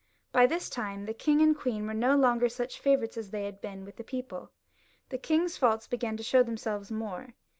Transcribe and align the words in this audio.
By 0.31 0.47
this 0.47 0.67
time 0.67 1.05
the 1.05 1.13
king 1.13 1.41
and 1.43 1.55
queen 1.55 1.85
were 1.85 1.93
no 1.93 2.15
longer 2.17 2.49
such 2.49 2.79
favourites 2.79 3.17
as 3.17 3.29
they 3.29 3.43
had 3.45 3.61
been 3.61 3.85
with 3.85 3.97
the 3.97 4.03
people. 4.03 4.49
The 5.09 5.19
king^s 5.19 5.59
faults 5.59 5.85
began 5.85 6.17
to 6.17 6.23
show 6.23 6.41
themselves 6.41 6.91
more. 6.91 7.35